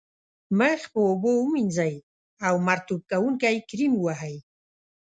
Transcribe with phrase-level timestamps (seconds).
[0.59, 1.95] مخ په اوبو ومینځئ
[2.47, 4.35] او مرطوب کوونکی کریم و وهئ.